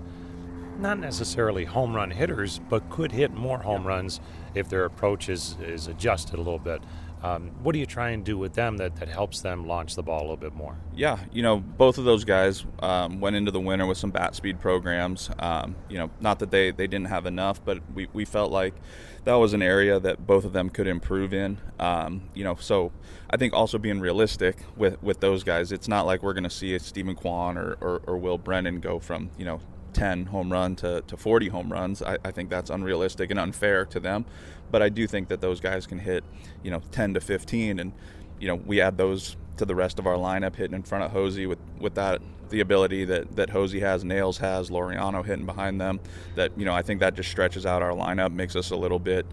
[0.80, 4.20] not necessarily home run hitters, but could hit more home runs
[4.54, 6.82] if their approach is, is adjusted a little bit.
[7.24, 10.04] Um, what do you try and do with them that, that helps them launch the
[10.04, 10.78] ball a little bit more?
[10.96, 14.36] Yeah, you know, both of those guys um, went into the winter with some bat
[14.36, 15.30] speed programs.
[15.40, 18.76] Um, you know, not that they, they didn't have enough, but we, we felt like
[19.24, 21.58] that was an area that both of them could improve in.
[21.80, 22.92] Um, you know, so
[23.30, 26.50] I think also being realistic with, with those guys, it's not like we're going to
[26.50, 29.62] see a Steven Kwan or, or, or Will Brennan go from, you know,
[29.96, 32.04] 10 home run to, to 40 home runs.
[32.04, 34.26] I, I, think that's unrealistic and unfair to them.
[34.70, 36.26] But I do think that those guys can hit,
[36.64, 37.80] you know, 10 to 15.
[37.80, 37.94] And,
[38.40, 41.12] you know, we add those to the rest of our lineup hitting in front of
[41.12, 45.80] Hosey with, with that, the ability that, that Hosey has, Nails has, Loriano hitting behind
[45.80, 46.02] them.
[46.36, 49.00] That, you know, I think that just stretches out our lineup, makes us a little
[49.00, 49.26] bit,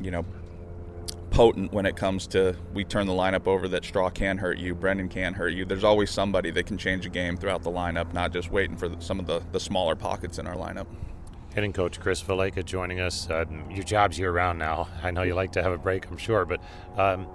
[0.00, 0.24] you know,
[1.30, 4.74] potent when it comes to we turn the lineup over that Straw can hurt you,
[4.74, 5.64] Brennan can hurt you.
[5.64, 8.88] There's always somebody that can change a game throughout the lineup, not just waiting for
[8.88, 10.86] the, some of the, the smaller pockets in our lineup.
[11.54, 13.28] Hitting coach Chris Valaika joining us.
[13.28, 14.88] Uh, your job's year round now.
[15.02, 16.60] I know you like to have a break, I'm sure, but
[16.96, 17.26] um,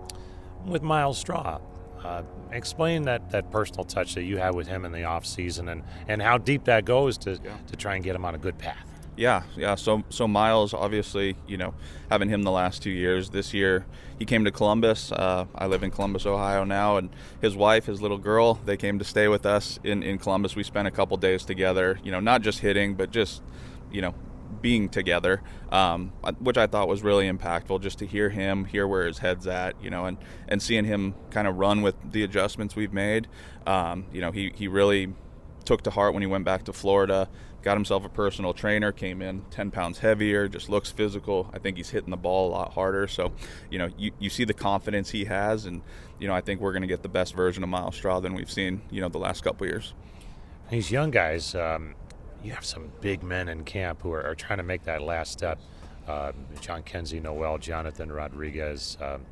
[0.65, 1.59] with Myles Straw,
[2.03, 5.69] uh, explain that, that personal touch that you had with him in the off season
[5.69, 7.57] and, and how deep that goes to, yeah.
[7.67, 8.94] to try and get him on a good path.
[9.17, 9.75] Yeah, yeah.
[9.75, 11.73] So so Myles, obviously, you know,
[12.09, 13.29] having him the last two years.
[13.29, 13.85] This year,
[14.19, 15.11] he came to Columbus.
[15.11, 17.09] Uh, I live in Columbus, Ohio now, and
[17.41, 20.55] his wife, his little girl, they came to stay with us in in Columbus.
[20.55, 21.97] We spent a couple days together.
[22.03, 23.41] You know, not just hitting, but just
[23.89, 24.13] you know
[24.61, 27.81] being together, um, which I thought was really impactful.
[27.81, 30.17] Just to hear him, hear where his head's at, you know, and
[30.49, 33.27] and seeing him kind of run with the adjustments we've made.
[33.65, 35.13] Um, you know, he he really
[35.63, 37.27] took to heart when he went back to Florida.
[37.65, 41.49] Got himself a personal trainer, came in 10 pounds heavier, just looks physical.
[41.51, 43.07] I think he's hitting the ball a lot harder.
[43.07, 43.31] So,
[43.71, 45.81] you know, you, you see the confidence he has, and,
[46.19, 48.35] you know, I think we're going to get the best version of Myles Straw than
[48.35, 49.95] we've seen, you know, the last couple years.
[50.69, 51.95] These young guys, um,
[52.43, 55.31] you have some big men in camp who are, are trying to make that last
[55.31, 55.59] step.
[56.07, 59.25] Uh, Jhonkensy, Noel, Jhonathan Rodriguez, um,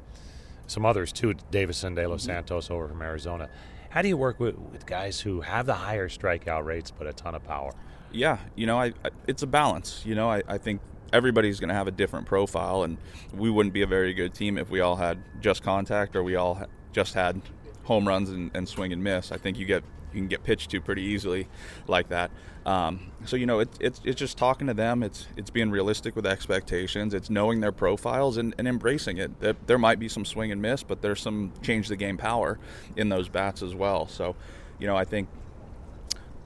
[0.65, 3.47] some others too, Davison De Los Santos over from Arizona.
[3.91, 7.13] How do you work with, with guys who have the higher strikeout rates but a
[7.13, 7.75] ton of power?
[8.13, 10.03] Yeah, you know, I, I it's a balance.
[10.05, 12.97] You know, I, I think everybody's going to have a different profile, and
[13.33, 16.35] we wouldn't be a very good team if we all had just contact or we
[16.35, 17.41] all just had
[17.83, 19.31] home runs and, and swing and miss.
[19.31, 21.47] I think you get you can get pitched to pretty easily
[21.87, 22.29] like that.
[22.65, 25.03] Um, so you know, it, it's it's just talking to them.
[25.03, 27.13] It's it's being realistic with expectations.
[27.13, 29.39] It's knowing their profiles and, and embracing it.
[29.39, 32.59] There, there might be some swing and miss, but there's some change the game power
[32.95, 34.07] in those bats as well.
[34.07, 34.35] So,
[34.79, 35.29] you know, I think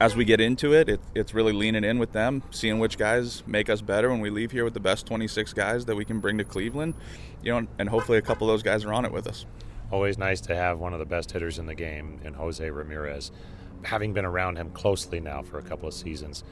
[0.00, 3.42] as we get into it, it, it's really leaning in with them, seeing which guys
[3.46, 6.20] make us better when we leave here with the best 26 guys that we can
[6.20, 6.94] bring to Cleveland,
[7.42, 9.44] you know, and hopefully a couple of those guys are on it with us.
[9.90, 13.32] Always nice to have one of the best hitters in the game in Jose Ramirez
[13.84, 16.44] having been around him closely now for a couple of seasons,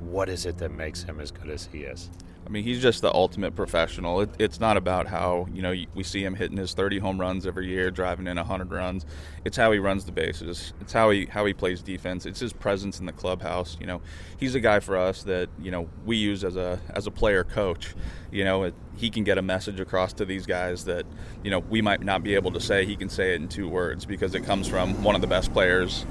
[0.00, 2.10] what is it that makes him as good as he is?
[2.48, 4.22] I mean, he's just the ultimate professional.
[4.22, 7.46] It, it's not about how you know we see him hitting his 30 home runs
[7.46, 9.04] every year, driving in 100 runs.
[9.44, 10.72] It's how he runs the bases.
[10.80, 12.24] It's how he how he plays defense.
[12.24, 13.76] It's his presence in the clubhouse.
[13.78, 14.00] You know,
[14.38, 17.44] he's a guy for us that you know we use as a as a player
[17.44, 17.94] coach.
[18.30, 21.04] You know, it, he can get a message across to these guys that
[21.44, 22.86] you know we might not be able to say.
[22.86, 25.52] He can say it in two words because it comes from one of the best
[25.52, 26.06] players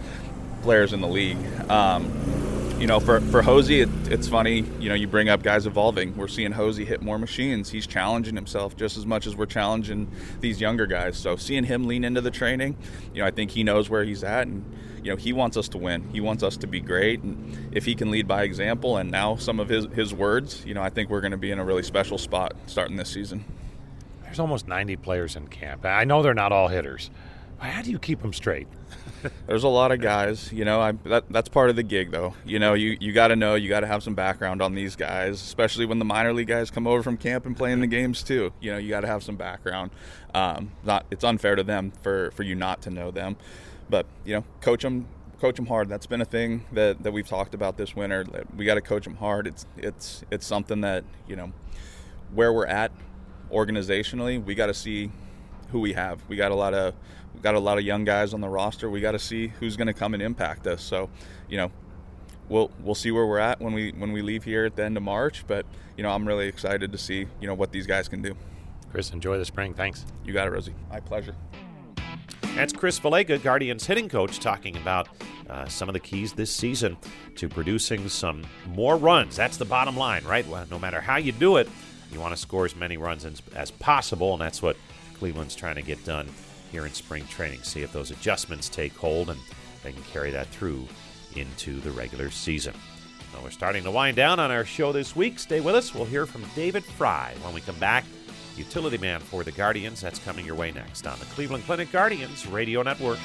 [0.62, 1.38] players in the league.
[1.70, 2.12] Um,
[2.80, 4.64] you know, for for Hosey, it, it's funny.
[4.80, 6.16] You know, you bring up guys evolving.
[6.16, 7.70] We're seeing Hosey hit more machines.
[7.72, 11.18] He's challenging himself just as much as we're challenging these younger guys.
[11.18, 12.78] So seeing him lean into the training,
[13.14, 14.64] you know, I think he knows where he's at, and
[15.04, 16.08] you know, he wants us to win.
[16.12, 19.38] He wants us to be great, and if he can lead by example, and now
[19.38, 21.66] some of his his words, you know, I think we're going to be in a
[21.66, 23.44] really special spot starting this season.
[24.24, 25.84] There's almost 90 players in camp.
[25.86, 27.10] I know they're not all hitters.
[27.58, 28.68] How do you keep them straight?
[29.48, 30.80] There's a lot of guys, you know.
[30.80, 32.34] I, that, that's part of the gig, though.
[32.46, 34.96] You know, you, you got to know, you got to have some background on these
[34.96, 37.88] guys, especially when the minor league guys come over from camp and play in the
[37.88, 38.54] games too.
[38.60, 39.92] You know, you got to have some background.
[40.34, 43.38] Um, not, it's unfair to them for, for you not to know them,
[43.90, 45.08] but you know, coach them,
[45.40, 45.90] coach them hard.
[45.90, 48.26] That's been a thing that, that we've talked about this winter.
[48.56, 49.48] We got to coach them hard.
[49.48, 51.52] It's it's it's something that you know,
[52.34, 52.92] where we're at
[53.52, 55.12] organizationally, we got to see
[55.72, 56.22] who we have.
[56.28, 56.94] We got a lot of
[57.38, 58.90] we got a lot of young guys on the roster.
[58.90, 60.82] We got to see who's going to come and impact us.
[60.82, 61.08] So,
[61.48, 61.72] you know,
[62.50, 64.98] we'll we'll see where we're at when we when we leave here at the end
[64.98, 65.46] of March.
[65.48, 68.36] But you know, I'm really excited to see you know what these guys can do.
[68.92, 69.76] Chris, enjoy the spring.
[69.76, 70.06] Thanks.
[70.26, 70.74] You got it, Rosie.
[70.90, 71.36] My pleasure.
[72.56, 75.10] That's Chris Valaika, Guardians hitting coach, talking about
[75.48, 76.98] uh, some of the keys this season
[77.36, 79.36] to producing some more runs.
[79.36, 80.48] That's the bottom line, right?
[80.48, 81.70] Well, no matter how you do it,
[82.12, 84.76] you want to score as many runs as, as possible, and that's what
[85.14, 86.28] Cleveland's trying to get done
[86.72, 87.62] here in spring training.
[87.64, 89.40] See if those adjustments take hold and
[89.84, 90.88] they can carry that through
[91.36, 92.74] into the regular season.
[93.34, 95.40] Well, we're starting to wind down on our show this week.
[95.40, 95.94] Stay with us.
[95.94, 98.06] We'll hear from David Fry when we come back.
[98.56, 100.02] Utility man for the Guardians.
[100.02, 103.20] That's coming your way next on the Cleveland Clinic Guardians Radio Network.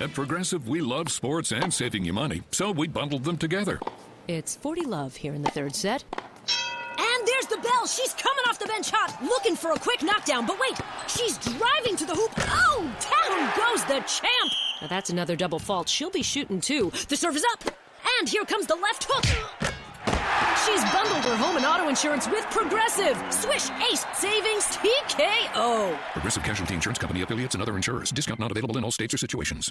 [0.00, 3.80] At Progressive, we love sports and saving you money, so we bundled them together.
[4.28, 6.04] It's 40 love here in the third set.
[7.86, 10.46] She's coming off the bench hot, looking for a quick knockdown.
[10.46, 12.32] But wait, she's driving to the hoop.
[12.38, 14.52] Oh, down goes the champ.
[14.80, 15.88] Now that's another double fault.
[15.88, 16.90] She'll be shooting too.
[17.08, 17.74] The serve is up.
[18.18, 19.24] And here comes the left hook.
[20.64, 23.16] She's bundled her home and auto insurance with Progressive.
[23.30, 25.98] Swish Ace Savings TKO.
[26.12, 28.10] Progressive Casualty Insurance Company affiliates and other insurers.
[28.10, 29.70] Discount not available in all states or situations.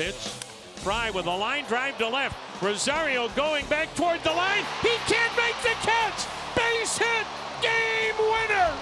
[0.00, 0.32] Pitch.
[0.80, 2.34] Fry with a line drive to left.
[2.62, 4.64] Rosario going back toward the line.
[4.80, 6.24] He can't make the catch.
[6.56, 7.26] Base hit.
[7.60, 8.72] Game winner!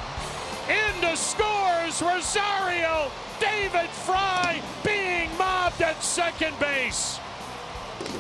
[0.70, 7.18] Into scores Rosario, David Fry being mobbed at second base.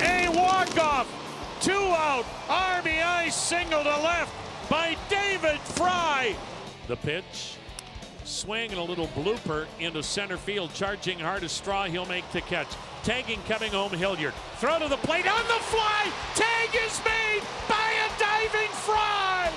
[0.00, 1.06] A walk-off,
[1.60, 4.32] two out, RBI single to left
[4.68, 6.34] by David Fry.
[6.88, 7.57] The pitch,
[8.28, 11.84] swing and a little blooper into center field, charging hard as straw.
[11.84, 12.68] He'll make the catch.
[13.02, 14.34] Tagging coming home, Hilliard.
[14.56, 16.12] Throw to the plate on the fly.
[16.34, 19.50] Tag is made by a diving Fry.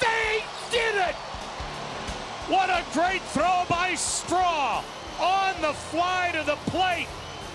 [0.00, 1.14] They did it.
[2.48, 4.84] What a great throw by Straw
[5.20, 7.08] on the fly to the plate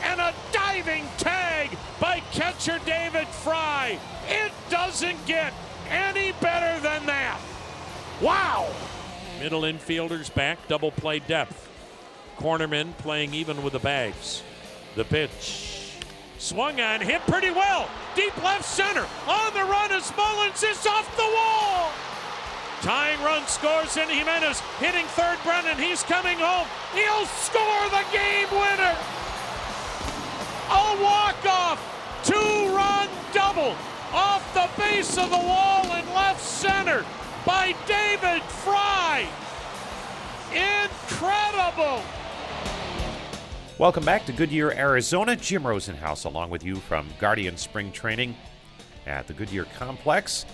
[0.04, 4.00] and a diving tag by catcher David Fry.
[4.28, 5.54] It doesn't get
[5.90, 7.40] any better than that.
[8.22, 8.68] Wow!
[9.40, 11.70] Middle infielders back, double play depth.
[12.38, 14.44] Cornerman playing even with the bags.
[14.96, 15.94] The pitch.
[16.40, 17.90] Swung on, hit pretty well.
[18.16, 19.06] Deep left center.
[19.28, 21.92] On the run as Mullins is off the wall.
[22.82, 24.60] Tying run scores in Jimenez.
[24.80, 25.78] Hitting third Brennan.
[25.78, 26.68] He's coming home.
[26.94, 28.96] He'll score the game winner.
[30.70, 31.82] A walk-off.
[32.24, 33.76] Two-run double
[34.14, 37.04] off the base of the wall in left center
[37.46, 39.28] by David Fry.
[40.52, 42.04] Incredible.
[43.78, 45.36] Welcome back to Goodyear, Arizona.
[45.36, 48.36] Jim Rosenhaus along with you from Guardian Spring Training
[49.06, 50.46] at the Goodyear Complex.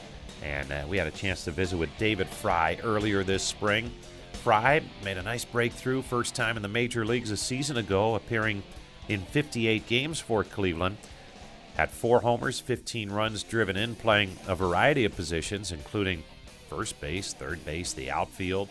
[0.43, 3.91] And uh, we had a chance to visit with David Fry earlier this spring.
[4.34, 8.62] Fry made a nice breakthrough, first time in the major leagues a season ago, appearing
[9.08, 10.98] in 58 games for Cleveland.
[11.78, 16.24] Had four homers, 15 runs driven in, playing a variety of positions, including
[16.76, 18.68] first base, third base, the outfield,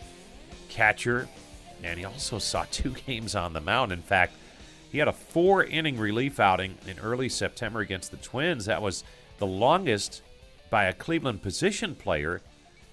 [0.69, 1.27] catcher,
[1.83, 3.91] and he also saw two games on the mound.
[3.91, 4.33] In fact,
[4.91, 8.65] he had a four inning relief outing in early September against the Twins.
[8.65, 9.03] That was
[9.39, 10.21] the longest
[10.69, 12.41] by a Cleveland position player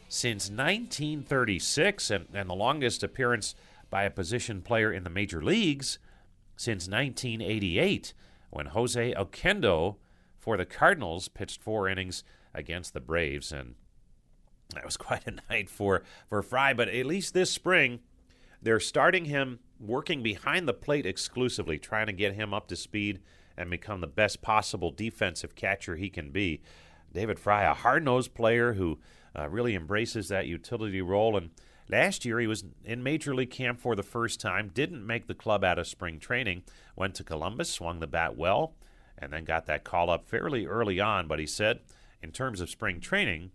[0.09, 3.55] since 1936 and, and the longest appearance
[3.91, 5.99] by a position player in the major leagues
[6.57, 8.15] since 1988
[8.51, 9.97] when Jose Oquendo
[10.39, 13.53] for the Cardinals pitched four innings against the Braves.
[13.53, 13.75] And
[14.75, 16.73] that was quite a night for, for Fry.
[16.73, 18.01] But at least this spring,
[18.63, 23.21] they're starting him working behind the plate exclusively, trying to get him up to speed
[23.57, 26.61] and become the best possible defensive catcher he can be.
[27.13, 28.99] David Fry, a hard nosed player who
[29.37, 31.37] uh, really embraces that utility role.
[31.37, 31.51] And
[31.89, 35.35] last year, he was in Major League Camp for the first time, didn't make the
[35.35, 36.63] club out of spring training,
[36.97, 38.75] went to Columbus, swung the bat well,
[39.19, 41.27] and then got that call up fairly early on.
[41.27, 41.81] But he said,
[42.23, 43.51] in terms of spring training,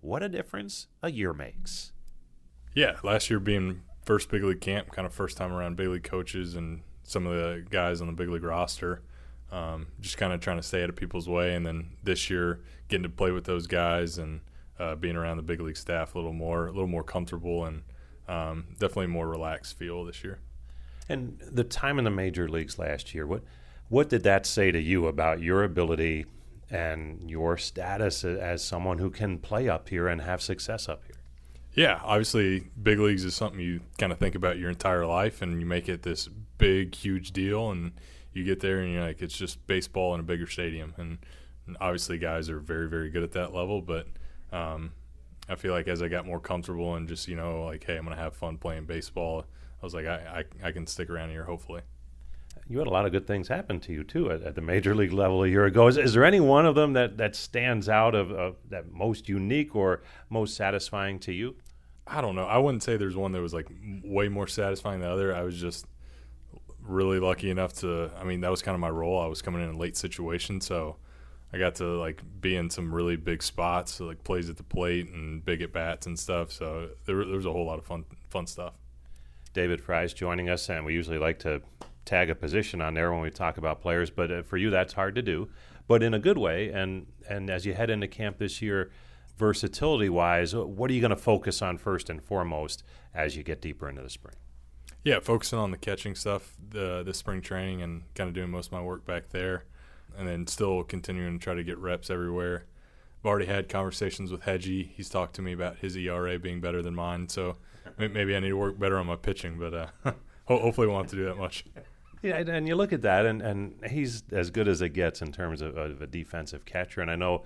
[0.00, 1.92] what a difference a year makes.
[2.74, 6.04] Yeah, last year being first big league camp, kind of first time around big league
[6.04, 9.02] coaches and some of the guys on the big league roster.
[9.52, 12.60] Um, just kind of trying to stay out of people's way, and then this year
[12.88, 14.40] getting to play with those guys and
[14.78, 17.82] uh, being around the big league staff a little more, a little more comfortable, and
[18.28, 20.38] um, definitely more relaxed feel this year.
[21.08, 23.42] And the time in the major leagues last year, what
[23.88, 26.26] what did that say to you about your ability
[26.70, 31.16] and your status as someone who can play up here and have success up here?
[31.72, 35.60] Yeah, obviously, big leagues is something you kind of think about your entire life, and
[35.60, 36.28] you make it this
[36.58, 37.92] big, huge deal, and
[38.32, 41.18] you get there and you're like, it's just baseball in a bigger stadium, and,
[41.80, 43.80] obviously, guys are very, very good at that level.
[43.80, 44.08] But
[44.52, 44.92] um,
[45.48, 48.04] I feel like as I got more comfortable and just you know, like, hey, I'm
[48.04, 49.44] gonna have fun playing baseball.
[49.80, 51.82] I was like, I, I, I can stick around here, hopefully
[52.70, 54.94] you had a lot of good things happen to you too at, at, the major
[54.94, 55.88] league level a year ago.
[55.88, 59.28] Is, is there any one of them that, that stands out of, of, that most
[59.28, 61.56] unique or most satisfying to you?
[62.06, 62.44] I don't know.
[62.46, 63.68] I wouldn't say there's one that was like
[64.04, 65.34] way more satisfying than the other.
[65.34, 65.84] I was just
[66.80, 68.12] really lucky enough to.
[68.18, 69.20] I mean, that was kind of my role.
[69.20, 70.96] I was coming in in late situations, so
[71.52, 74.62] I got to like be in some really big spots, so like plays at the
[74.62, 76.52] plate and big at bats and stuff.
[76.52, 78.74] So there, there was a whole lot of fun fun stuff.
[79.52, 81.62] David Fry's joining us, and we usually like to
[82.10, 84.94] tag a position on there when we talk about players, but uh, for you that's
[84.94, 85.48] hard to do,
[85.86, 86.70] but in a good way.
[86.70, 88.90] And and as you head into camp this year,
[89.38, 92.82] versatility wise, what are you going to focus on first and foremost
[93.14, 94.34] as you get deeper into the spring?
[95.04, 98.66] Yeah, focusing on the catching stuff, the the spring training, and kind of doing most
[98.66, 99.64] of my work back there,
[100.18, 102.66] and then still continuing to try to get reps everywhere.
[103.20, 104.90] I've already had conversations with Hedgie.
[104.94, 107.56] He's talked to me about his ERA being better than mine, so
[107.98, 109.58] maybe I need to work better on my pitching.
[109.58, 109.86] But uh,
[110.46, 111.64] hopefully, won't have to do that much.
[112.22, 115.32] Yeah, and you look at that, and, and he's as good as it gets in
[115.32, 117.00] terms of, of, a defensive catcher.
[117.00, 117.44] And I know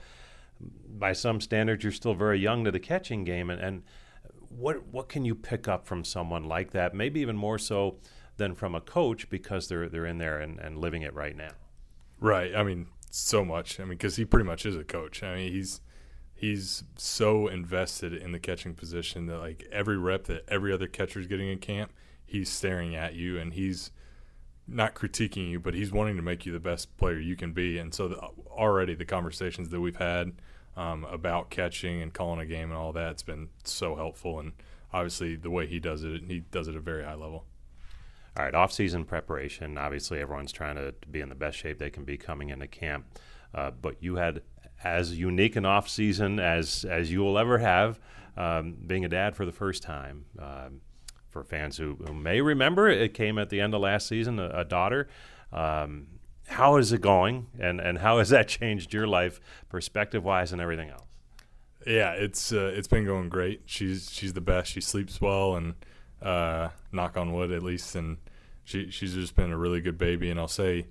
[0.99, 3.51] by some standards you're still very young to the catching game.
[3.51, 3.83] And, and
[4.49, 6.95] what what can you pick up from someone like that?
[6.95, 7.99] Maybe even more so
[8.37, 11.53] than from a coach because they're they're in there and, and living it right now.
[12.19, 12.55] Right.
[12.55, 13.79] I mean, so much.
[13.79, 15.23] I mean, because he pretty much is a coach.
[15.23, 15.81] I mean, he's
[16.35, 21.21] he's so invested in the catching position that like every rep that every other catcher
[21.21, 21.93] is getting in camp,
[22.27, 23.91] he's staring at you and he's
[24.67, 27.79] not critiquing you, but he's wanting to make you the best player you can be.
[27.79, 28.17] And so the,
[28.49, 30.33] already the conversations that we've had
[30.77, 34.41] um, about catching and calling a game and all that, it's been so helpful.
[34.41, 34.53] And
[34.93, 37.45] obviously the way he does it, he does it at a very high level.
[38.37, 39.79] All right, off-season preparation.
[39.79, 42.67] Obviously, everyone's trying to, to be in the best shape they can be coming into
[42.67, 43.07] camp.
[43.55, 44.43] Uh, but you had
[44.83, 48.01] as unique an off-season as as you will ever have,
[48.37, 50.25] um, being a dad for the first time.
[50.37, 50.81] Um,
[51.35, 54.61] for fans who, who, may remember, it came at the end of last season, a,
[54.61, 55.09] a daughter.
[55.53, 56.07] Um,
[56.47, 60.91] how is it going, and and how has that changed your life, perspective-wise, and everything
[60.91, 61.09] else?
[61.87, 63.63] Yeah, it's uh, it's been going great.
[63.67, 64.71] She's she's the best.
[64.71, 65.75] She sleeps well, and
[66.23, 68.19] uh, knock on wood, at least, and
[68.63, 70.31] she she's just been a really good baby.
[70.31, 70.87] And I'll say,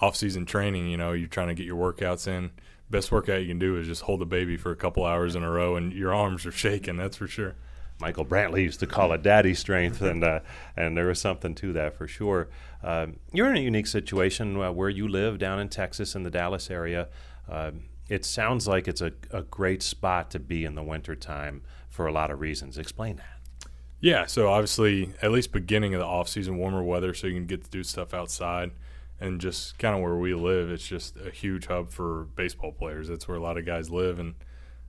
[0.00, 2.52] off-season training, you know, you're trying to get your workouts in.
[2.88, 5.42] Best workout you can do is just hold the baby for a couple hours in
[5.42, 6.96] a row, and your arms are shaking.
[6.96, 7.56] That's for sure.
[8.02, 10.40] Michael Brantley used to call it daddy strength, and uh,
[10.76, 12.48] and there was something to that for sure.
[12.82, 16.30] Um, you're in a unique situation uh, where you live down in Texas in the
[16.30, 17.08] Dallas area.
[17.48, 22.08] Um, it sounds like it's a, a great spot to be in the wintertime for
[22.08, 22.76] a lot of reasons.
[22.76, 23.68] Explain that.
[24.00, 27.46] Yeah, so obviously, at least beginning of the off season, warmer weather, so you can
[27.46, 28.72] get to do stuff outside,
[29.20, 33.06] and just kind of where we live, it's just a huge hub for baseball players.
[33.06, 34.34] That's where a lot of guys live, and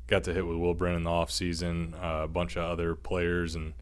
[0.08, 2.96] got to hit with Will Brennan in the off season, uh, a bunch of other
[2.96, 3.74] players, and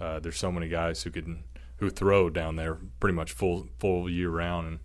[0.00, 1.42] uh, there's so many guys who could
[1.78, 4.78] who throw down there pretty much full full year round, and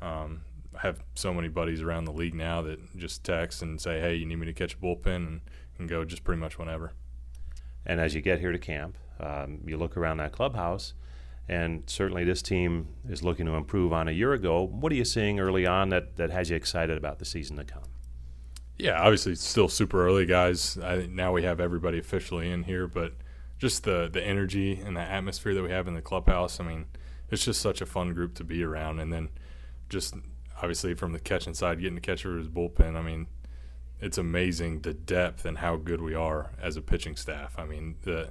[0.00, 0.40] um,
[0.80, 4.26] have so many buddies around the league now that just text and say, "Hey, you
[4.26, 5.40] need me to catch a bullpen," and
[5.76, 6.92] can go just pretty much whenever.
[7.86, 10.94] And as you get here to camp, um, you look around that clubhouse,
[11.48, 14.62] and certainly this team is looking to improve on a year ago.
[14.62, 17.64] What are you seeing early on that that has you excited about the season to
[17.64, 17.84] come?
[18.78, 20.78] Yeah, obviously it's still super early, guys.
[20.78, 23.14] I, now we have everybody officially in here, but
[23.58, 26.60] just the the energy and the atmosphere that we have in the clubhouse.
[26.60, 26.86] I mean,
[27.30, 29.30] it's just such a fun group to be around, and then
[29.88, 30.14] just
[30.58, 32.94] obviously from the catching side, getting to catcher his bullpen.
[32.96, 33.26] I mean,
[34.00, 37.58] it's amazing the depth and how good we are as a pitching staff.
[37.58, 38.30] I mean, the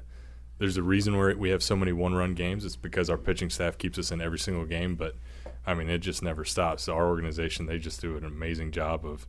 [0.59, 2.65] there's a reason where we have so many one-run games.
[2.65, 4.95] It's because our pitching staff keeps us in every single game.
[4.95, 5.15] But
[5.65, 6.87] I mean, it just never stops.
[6.87, 9.27] Our organization, they just do an amazing job of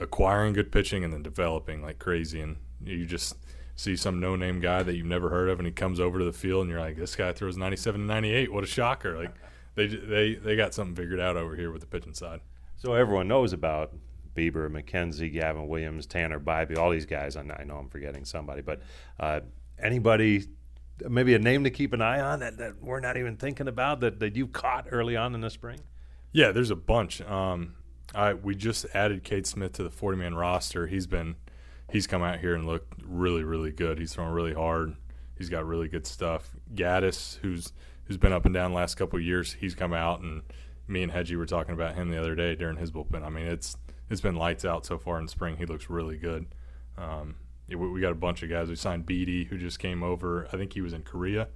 [0.00, 2.40] acquiring good pitching and then developing like crazy.
[2.40, 3.36] And you just
[3.76, 6.32] see some no-name guy that you've never heard of, and he comes over to the
[6.32, 8.52] field, and you're like, this guy throws 97 98.
[8.52, 9.16] What a shocker!
[9.16, 9.34] Like
[9.74, 12.40] they they they got something figured out over here with the pitching side.
[12.76, 13.92] So everyone knows about
[14.34, 17.36] Bieber, McKenzie, Gavin Williams, Tanner Bibee, all these guys.
[17.36, 18.80] I know I'm forgetting somebody, but
[19.20, 19.40] uh,
[19.78, 20.46] anybody,
[21.08, 24.00] maybe a name to keep an eye on that, that we're not even thinking about
[24.00, 25.80] that, that you caught early on in the spring?
[26.32, 27.20] Yeah, there's a bunch.
[27.20, 27.74] Um,
[28.42, 30.86] We just added Cade Smith to the 40 man roster.
[30.86, 31.36] He's been
[31.90, 33.98] he's come out here and looked really really good.
[33.98, 34.96] He's throwing really hard.
[35.36, 36.50] He's got really good stuff.
[36.74, 37.72] Gaddis, who's
[38.04, 40.42] who's been up and down the last couple of years, he's come out and
[40.88, 43.24] me and Hedgie were talking about him the other day during his bullpen.
[43.24, 43.76] I mean, it's
[44.10, 45.56] it's been lights out so far in spring.
[45.56, 46.46] He looks really good.
[46.98, 47.36] Um,
[47.68, 48.68] we, we, got a bunch of guys.
[48.68, 50.46] We signed Beatty, who just came over.
[50.52, 51.48] I think he was in Korea,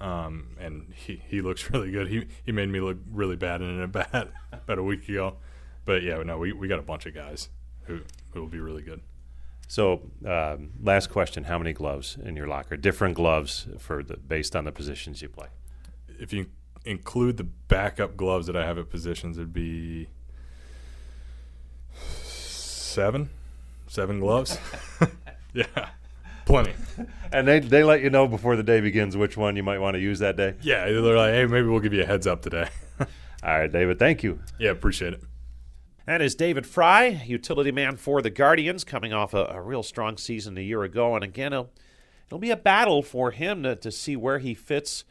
[0.00, 2.08] um, and he, he looks really good.
[2.08, 5.36] He he made me look really bad in a bat about a week ago.
[5.84, 7.48] But yeah, no, we, we got a bunch of guys
[7.84, 8.00] who
[8.32, 9.00] who will be really good.
[9.68, 12.76] So, um, last question: How many gloves in your locker?
[12.76, 15.48] Different gloves for the based on the positions you play.
[16.20, 16.46] If you
[16.84, 20.08] include the backup gloves that I have at positions, it'd be
[21.94, 23.30] seven,
[23.86, 24.58] seven gloves.
[25.54, 25.64] yeah,
[26.44, 26.74] plenty.
[27.32, 29.94] And they they let you know before the day begins which one you might want
[29.94, 30.54] to use that day.
[30.60, 32.68] Yeah, they're like, hey, maybe we'll give you a heads up today.
[33.00, 33.06] All
[33.42, 33.98] right, David.
[33.98, 34.38] Thank you.
[34.58, 35.22] Yeah, appreciate it.
[36.04, 40.16] That is David Fry, utility man for the Guardians, coming off a, a real strong
[40.16, 41.14] season a year ago.
[41.14, 41.70] And again, it'll,
[42.26, 45.04] it'll be a battle for him to, to see where he fits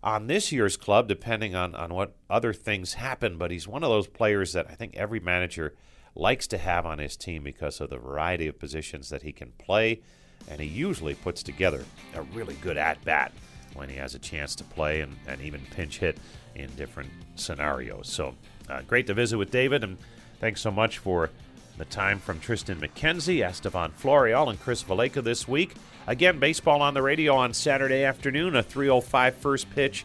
[0.00, 3.36] on this year's club, depending on, on what other things happen.
[3.36, 5.74] But he's one of those players that I think every manager
[6.14, 9.50] likes to have on his team because of the variety of positions that he can
[9.58, 10.02] play.
[10.48, 11.84] And he usually puts together
[12.14, 13.32] a really good at bat
[13.74, 16.16] when he has a chance to play and, and even pinch hit
[16.54, 18.08] in different scenarios.
[18.08, 18.36] So
[18.68, 19.82] uh, great to visit with David.
[19.82, 19.98] And
[20.40, 21.30] Thanks so much for
[21.78, 25.74] the time from Triston McKenzie, Estevan Florial, and Chris Valaika this week.
[26.06, 30.04] Again, baseball on the radio on Saturday afternoon, a 305 first pitch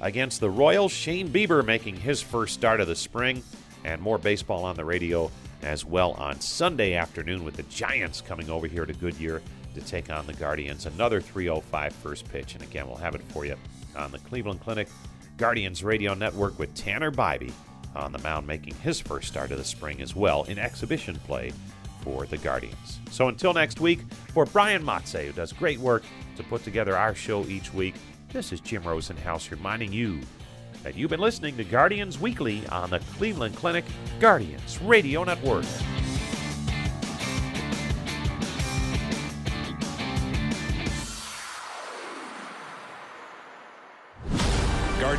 [0.00, 0.92] against the Royals.
[0.92, 3.42] Shane Bieber making his first start of the spring,
[3.84, 5.30] and more baseball on the radio
[5.62, 9.42] as well on Sunday afternoon with the Giants coming over here to Goodyear
[9.74, 10.86] to take on the Guardians.
[10.86, 13.56] Another 305 first pitch, and again, we'll have it for you
[13.96, 14.88] on the Cleveland Clinic
[15.36, 17.52] Guardians Radio Network with Tanner Bibee
[17.94, 21.52] on the mound, making his first start of the spring as well in exhibition play
[22.02, 23.00] for the Guardians.
[23.10, 24.00] So until next week,
[24.32, 26.04] for Brian Matze, who does great work
[26.36, 27.94] to put together our show each week,
[28.32, 30.20] this is Jim Rosenhaus reminding you
[30.82, 33.84] that you've been listening to Guardians Weekly on the Cleveland Clinic
[34.20, 35.64] Guardians Radio Network.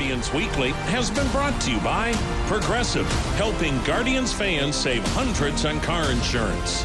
[0.09, 2.13] Guardians Weekly has been brought to you by
[2.47, 3.05] Progressive,
[3.35, 6.83] helping Guardians fans save hundreds on car insurance.